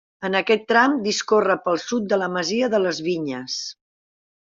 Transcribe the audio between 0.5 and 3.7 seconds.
tram discorre pel sud de la masia de les Vinyes.